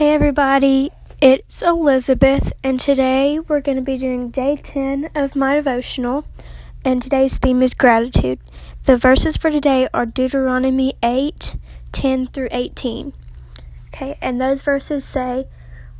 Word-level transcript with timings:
Hey 0.00 0.14
everybody, 0.14 0.92
it's 1.20 1.60
Elizabeth, 1.60 2.54
and 2.64 2.80
today 2.80 3.38
we're 3.38 3.60
going 3.60 3.76
to 3.76 3.82
be 3.82 3.98
doing 3.98 4.30
day 4.30 4.56
10 4.56 5.10
of 5.14 5.36
my 5.36 5.56
devotional, 5.56 6.24
and 6.82 7.02
today's 7.02 7.36
theme 7.36 7.60
is 7.60 7.74
gratitude. 7.74 8.38
The 8.84 8.96
verses 8.96 9.36
for 9.36 9.50
today 9.50 9.88
are 9.92 10.06
Deuteronomy 10.06 10.94
8 11.02 11.54
10 11.92 12.24
through 12.24 12.48
18. 12.50 13.12
Okay, 13.88 14.16
and 14.22 14.40
those 14.40 14.62
verses 14.62 15.04
say, 15.04 15.46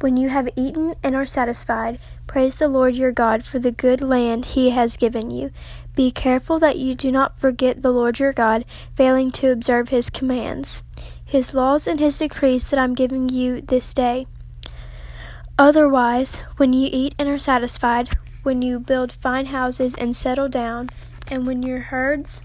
When 0.00 0.16
you 0.16 0.30
have 0.30 0.48
eaten 0.56 0.94
and 1.02 1.14
are 1.14 1.26
satisfied, 1.26 2.00
praise 2.26 2.54
the 2.54 2.68
Lord 2.68 2.96
your 2.96 3.12
God 3.12 3.44
for 3.44 3.58
the 3.58 3.70
good 3.70 4.00
land 4.00 4.46
he 4.46 4.70
has 4.70 4.96
given 4.96 5.30
you. 5.30 5.50
Be 5.94 6.10
careful 6.10 6.58
that 6.60 6.78
you 6.78 6.94
do 6.94 7.12
not 7.12 7.38
forget 7.38 7.82
the 7.82 7.92
Lord 7.92 8.18
your 8.18 8.32
God, 8.32 8.64
failing 8.94 9.30
to 9.32 9.52
observe 9.52 9.90
his 9.90 10.08
commands 10.08 10.82
his 11.30 11.54
laws 11.54 11.86
and 11.86 12.00
his 12.00 12.18
decrees 12.18 12.68
that 12.70 12.80
I'm 12.80 12.92
giving 12.92 13.28
you 13.28 13.60
this 13.60 13.94
day. 13.94 14.26
Otherwise, 15.56 16.40
when 16.56 16.72
you 16.72 16.88
eat 16.92 17.14
and 17.20 17.28
are 17.28 17.38
satisfied, 17.38 18.18
when 18.42 18.62
you 18.62 18.80
build 18.80 19.12
fine 19.12 19.46
houses 19.46 19.94
and 19.94 20.16
settle 20.16 20.48
down, 20.48 20.90
and 21.28 21.46
when 21.46 21.62
your 21.62 21.82
herds 21.82 22.42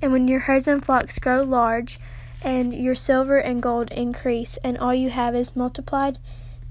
and 0.00 0.12
when 0.12 0.26
your 0.26 0.40
herds 0.40 0.66
and 0.66 0.82
flocks 0.82 1.18
grow 1.18 1.42
large, 1.42 2.00
and 2.40 2.72
your 2.72 2.94
silver 2.94 3.36
and 3.36 3.62
gold 3.62 3.90
increase, 3.92 4.56
and 4.64 4.78
all 4.78 4.94
you 4.94 5.10
have 5.10 5.34
is 5.36 5.54
multiplied, 5.54 6.18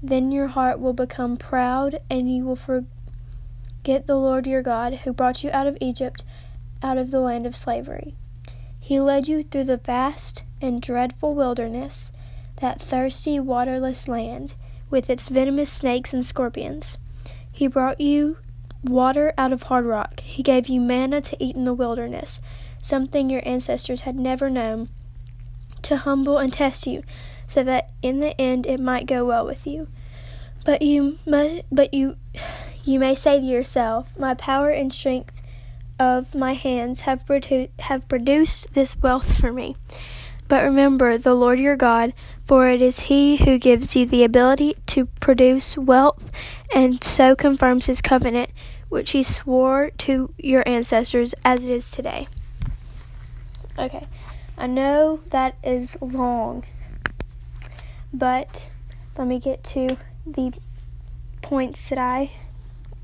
then 0.02 0.32
your 0.32 0.48
heart 0.48 0.80
will 0.80 0.92
become 0.92 1.36
proud, 1.36 2.00
and 2.10 2.28
you 2.28 2.44
will 2.44 2.56
forget 2.56 4.08
the 4.08 4.16
Lord 4.16 4.48
your 4.48 4.62
God, 4.62 4.94
who 5.04 5.12
brought 5.12 5.44
you 5.44 5.50
out 5.52 5.68
of 5.68 5.78
Egypt, 5.80 6.24
out 6.82 6.98
of 6.98 7.12
the 7.12 7.20
land 7.20 7.46
of 7.46 7.54
slavery. 7.54 8.16
He 8.92 9.00
led 9.00 9.26
you 9.26 9.42
through 9.42 9.64
the 9.64 9.78
vast 9.78 10.42
and 10.60 10.82
dreadful 10.82 11.32
wilderness, 11.34 12.12
that 12.60 12.78
thirsty, 12.78 13.40
waterless 13.40 14.06
land, 14.06 14.52
with 14.90 15.08
its 15.08 15.28
venomous 15.28 15.72
snakes 15.72 16.12
and 16.12 16.22
scorpions. 16.22 16.98
He 17.50 17.66
brought 17.68 18.02
you 18.02 18.36
water 18.84 19.32
out 19.38 19.50
of 19.50 19.62
hard 19.62 19.86
rock. 19.86 20.20
He 20.20 20.42
gave 20.42 20.68
you 20.68 20.78
manna 20.78 21.22
to 21.22 21.42
eat 21.42 21.56
in 21.56 21.64
the 21.64 21.72
wilderness, 21.72 22.38
something 22.82 23.30
your 23.30 23.40
ancestors 23.48 24.02
had 24.02 24.16
never 24.16 24.50
known, 24.50 24.90
to 25.80 25.96
humble 25.96 26.36
and 26.36 26.52
test 26.52 26.86
you, 26.86 27.02
so 27.46 27.64
that 27.64 27.92
in 28.02 28.20
the 28.20 28.38
end 28.38 28.66
it 28.66 28.78
might 28.78 29.06
go 29.06 29.24
well 29.24 29.46
with 29.46 29.66
you. 29.66 29.88
But 30.66 30.82
you 30.82 31.18
must, 31.24 31.62
but 31.72 31.94
you, 31.94 32.16
you 32.84 33.00
may 33.00 33.14
say 33.14 33.40
to 33.40 33.46
yourself, 33.46 34.12
My 34.18 34.34
power 34.34 34.68
and 34.68 34.92
strength 34.92 35.41
of 36.02 36.34
my 36.34 36.54
hands 36.54 37.02
have, 37.02 37.24
produ- 37.24 37.70
have 37.78 38.08
produced 38.08 38.74
this 38.74 38.96
wealth 38.96 39.38
for 39.38 39.52
me. 39.52 39.76
But 40.48 40.64
remember 40.64 41.16
the 41.16 41.34
Lord 41.34 41.60
your 41.60 41.76
God, 41.76 42.12
for 42.44 42.68
it 42.68 42.82
is 42.82 43.00
He 43.00 43.36
who 43.36 43.56
gives 43.56 43.94
you 43.94 44.04
the 44.04 44.24
ability 44.24 44.74
to 44.88 45.06
produce 45.20 45.78
wealth 45.78 46.28
and 46.74 47.02
so 47.04 47.36
confirms 47.36 47.86
His 47.86 48.02
covenant, 48.02 48.50
which 48.88 49.12
He 49.12 49.22
swore 49.22 49.90
to 49.98 50.34
your 50.36 50.66
ancestors 50.68 51.34
as 51.44 51.64
it 51.64 51.70
is 51.70 51.88
today. 51.90 52.26
Okay, 53.78 54.04
I 54.58 54.66
know 54.66 55.20
that 55.30 55.54
is 55.62 55.96
long, 56.00 56.64
but 58.12 58.68
let 59.16 59.28
me 59.28 59.38
get 59.38 59.62
to 59.64 59.96
the 60.26 60.52
points 61.42 61.88
that 61.88 61.98
I 61.98 62.32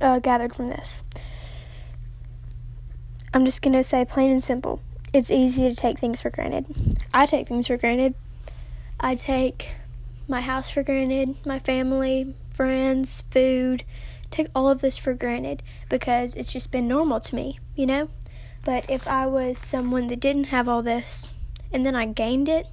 uh, 0.00 0.18
gathered 0.18 0.54
from 0.54 0.66
this. 0.66 1.02
I'm 3.38 3.44
just 3.44 3.62
going 3.62 3.74
to 3.74 3.84
say 3.84 4.04
plain 4.04 4.32
and 4.32 4.42
simple. 4.42 4.82
It's 5.12 5.30
easy 5.30 5.68
to 5.68 5.74
take 5.76 6.00
things 6.00 6.20
for 6.20 6.28
granted. 6.28 6.98
I 7.14 7.24
take 7.24 7.46
things 7.46 7.68
for 7.68 7.76
granted. 7.76 8.16
I 8.98 9.14
take 9.14 9.68
my 10.26 10.40
house 10.40 10.70
for 10.70 10.82
granted, 10.82 11.36
my 11.46 11.60
family, 11.60 12.34
friends, 12.50 13.22
food, 13.30 13.84
take 14.32 14.48
all 14.56 14.68
of 14.68 14.80
this 14.80 14.98
for 14.98 15.14
granted 15.14 15.62
because 15.88 16.34
it's 16.34 16.52
just 16.52 16.72
been 16.72 16.88
normal 16.88 17.20
to 17.20 17.36
me, 17.36 17.60
you 17.76 17.86
know? 17.86 18.10
But 18.64 18.90
if 18.90 19.06
I 19.06 19.26
was 19.26 19.60
someone 19.60 20.08
that 20.08 20.18
didn't 20.18 20.46
have 20.46 20.68
all 20.68 20.82
this 20.82 21.32
and 21.72 21.86
then 21.86 21.94
I 21.94 22.06
gained 22.06 22.48
it, 22.48 22.66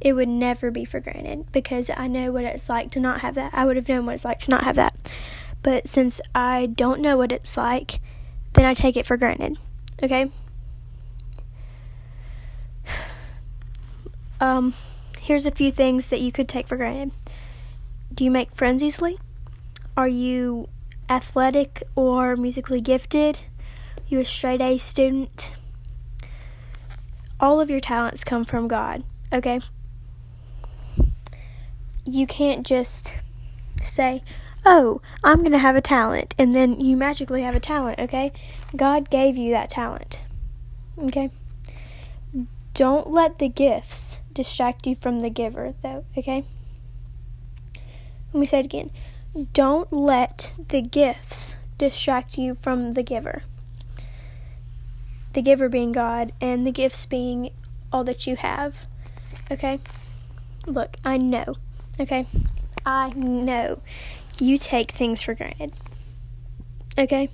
it 0.00 0.14
would 0.14 0.30
never 0.30 0.70
be 0.70 0.86
for 0.86 0.98
granted 0.98 1.52
because 1.52 1.90
I 1.94 2.06
know 2.06 2.32
what 2.32 2.44
it's 2.44 2.70
like 2.70 2.90
to 2.92 3.00
not 3.00 3.20
have 3.20 3.34
that. 3.34 3.52
I 3.52 3.66
would 3.66 3.76
have 3.76 3.86
known 3.86 4.06
what 4.06 4.14
it's 4.14 4.24
like 4.24 4.40
to 4.40 4.50
not 4.50 4.64
have 4.64 4.76
that. 4.76 4.96
But 5.62 5.86
since 5.86 6.22
I 6.34 6.64
don't 6.64 7.02
know 7.02 7.18
what 7.18 7.32
it's 7.32 7.58
like, 7.58 8.00
then 8.54 8.64
I 8.64 8.74
take 8.74 8.96
it 8.96 9.06
for 9.06 9.16
granted. 9.16 9.56
Okay? 10.02 10.30
Um, 14.40 14.74
here's 15.20 15.46
a 15.46 15.50
few 15.50 15.72
things 15.72 16.10
that 16.10 16.20
you 16.20 16.30
could 16.30 16.48
take 16.48 16.68
for 16.68 16.76
granted. 16.76 17.10
Do 18.14 18.24
you 18.24 18.30
make 18.30 18.54
friends 18.54 18.82
easily? 18.82 19.18
Are 19.96 20.08
you 20.08 20.68
athletic 21.08 21.82
or 21.96 22.36
musically 22.36 22.80
gifted? 22.80 23.40
Are 23.96 24.02
you 24.08 24.20
a 24.20 24.24
straight 24.24 24.60
A 24.60 24.78
student? 24.78 25.50
All 27.40 27.60
of 27.60 27.70
your 27.70 27.80
talents 27.80 28.24
come 28.24 28.44
from 28.44 28.68
God, 28.68 29.02
okay? 29.32 29.60
You 32.04 32.26
can't 32.26 32.66
just 32.66 33.14
say, 33.82 34.22
oh, 34.70 35.00
I'm 35.24 35.38
going 35.38 35.52
to 35.52 35.58
have 35.58 35.76
a 35.76 35.80
talent, 35.80 36.34
and 36.38 36.54
then 36.54 36.78
you 36.78 36.94
magically 36.94 37.40
have 37.40 37.56
a 37.56 37.60
talent, 37.60 37.98
okay? 37.98 38.32
God 38.76 39.08
gave 39.08 39.34
you 39.34 39.50
that 39.52 39.70
talent, 39.70 40.20
okay? 40.98 41.30
Don't 42.74 43.10
let 43.10 43.38
the 43.38 43.48
gifts 43.48 44.20
distract 44.34 44.86
you 44.86 44.94
from 44.94 45.20
the 45.20 45.30
giver, 45.30 45.72
though, 45.82 46.04
okay? 46.18 46.44
Let 48.34 48.40
me 48.40 48.46
say 48.46 48.60
it 48.60 48.66
again. 48.66 48.90
Don't 49.54 49.90
let 49.90 50.52
the 50.68 50.82
gifts 50.82 51.56
distract 51.78 52.36
you 52.36 52.54
from 52.54 52.92
the 52.92 53.02
giver. 53.02 53.44
The 55.32 55.40
giver 55.40 55.70
being 55.70 55.92
God, 55.92 56.32
and 56.42 56.66
the 56.66 56.72
gifts 56.72 57.06
being 57.06 57.52
all 57.90 58.04
that 58.04 58.26
you 58.26 58.36
have, 58.36 58.84
okay? 59.50 59.80
Look, 60.66 60.98
I 61.06 61.16
know, 61.16 61.56
okay? 61.98 62.26
I 62.88 63.10
know 63.10 63.82
you 64.38 64.56
take 64.56 64.92
things 64.92 65.20
for 65.20 65.34
granted. 65.34 65.74
Okay? 66.96 67.28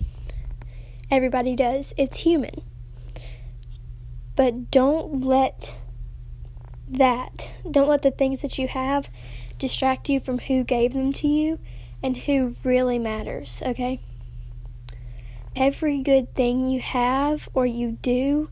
Everybody 1.12 1.54
does. 1.54 1.94
It's 1.96 2.18
human. 2.18 2.62
But 4.34 4.72
don't 4.72 5.24
let 5.24 5.76
that, 6.88 7.52
don't 7.70 7.88
let 7.88 8.02
the 8.02 8.10
things 8.10 8.42
that 8.42 8.58
you 8.58 8.66
have 8.66 9.08
distract 9.56 10.08
you 10.08 10.18
from 10.18 10.40
who 10.40 10.64
gave 10.64 10.92
them 10.92 11.12
to 11.12 11.28
you 11.28 11.60
and 12.02 12.16
who 12.16 12.56
really 12.64 12.98
matters, 12.98 13.62
okay? 13.64 14.00
Every 15.54 16.02
good 16.02 16.34
thing 16.34 16.68
you 16.68 16.80
have 16.80 17.48
or 17.54 17.64
you 17.64 17.92
do 18.02 18.50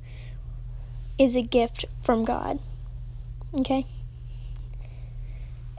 is 1.18 1.34
a 1.34 1.42
gift 1.42 1.84
from 2.00 2.24
God, 2.24 2.60
okay? 3.52 3.86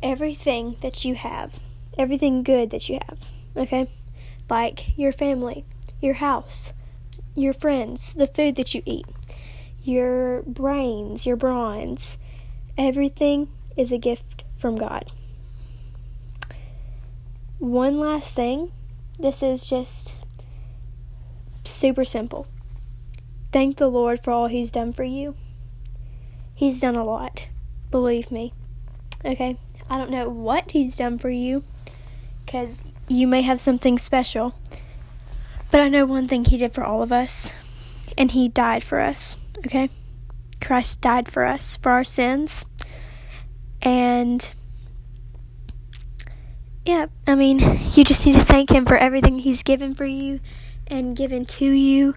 Everything 0.04 0.76
that 0.82 1.04
you 1.04 1.16
have 1.16 1.60
everything 1.98 2.44
good 2.44 2.70
that 2.72 2.90
you 2.90 3.00
have, 3.08 3.20
okay? 3.56 3.88
Like 4.50 4.98
your 4.98 5.12
family, 5.12 5.66
your 6.02 6.16
house, 6.16 6.74
your 7.36 7.54
friends, 7.54 8.14
the 8.14 8.28
food 8.28 8.56
that 8.56 8.74
you 8.74 8.82
eat, 8.86 9.06
your 9.84 10.42
brains, 10.44 11.26
your 11.26 11.36
bronze. 11.36 12.18
Everything 12.78 13.50
is 13.76 13.92
a 13.92 13.98
gift 13.98 14.44
from 14.56 14.76
God. 14.76 15.12
One 17.60 17.98
last 17.98 18.36
thing 18.36 18.72
this 19.20 19.44
is 19.44 19.66
just 19.66 20.16
super 21.64 22.04
simple. 22.04 22.48
Thank 23.52 23.78
the 23.78 23.88
Lord 23.88 24.24
for 24.24 24.32
all 24.32 24.48
He's 24.48 24.72
done 24.72 24.92
for 24.92 25.04
you. 25.04 25.36
He's 26.56 26.82
done 26.82 26.96
a 26.96 27.04
lot, 27.04 27.48
believe 27.92 28.32
me. 28.32 28.54
Okay? 29.24 29.58
I 29.90 29.98
don't 29.98 30.12
know 30.12 30.30
what 30.30 30.72
He's 30.72 30.98
done 30.98 31.18
for 31.18 31.30
you 31.30 31.64
because 32.46 32.84
you 33.08 33.28
may 33.28 33.42
have 33.42 33.62
something 33.62 33.98
special. 33.98 34.56
But 35.72 35.82
I 35.82 35.90
know 35.90 36.06
one 36.06 36.28
thing 36.28 36.46
He 36.46 36.58
did 36.58 36.74
for 36.74 36.84
all 36.84 37.02
of 37.02 37.12
us, 37.12 37.52
and 38.18 38.32
He 38.32 38.48
died 38.48 38.84
for 38.84 39.00
us, 39.00 39.38
okay? 39.66 39.90
Christ 40.62 41.02
died 41.02 41.28
for 41.28 41.46
us, 41.46 41.78
for 41.78 41.92
our 41.92 42.04
sins. 42.04 42.66
And 43.82 44.54
yeah, 46.86 47.08
I 47.28 47.36
mean, 47.36 47.60
you 47.94 48.04
just 48.04 48.26
need 48.26 48.36
to 48.36 48.46
thank 48.46 48.72
Him 48.72 48.86
for 48.86 48.98
everything 48.98 49.40
He's 49.40 49.64
given 49.64 49.96
for 49.96 50.06
you 50.06 50.40
and 50.88 51.16
given 51.16 51.46
to 51.46 51.66
you. 51.66 52.16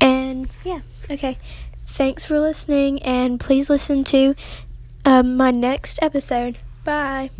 And 0.00 0.48
yeah, 0.64 0.80
okay. 1.10 1.38
Thanks 1.86 2.24
for 2.24 2.38
listening, 2.38 3.02
and 3.02 3.40
please 3.40 3.68
listen 3.68 4.04
to 4.04 4.36
um, 5.04 5.36
my 5.36 5.50
next 5.50 5.98
episode. 6.02 6.58
Bye. 6.84 7.30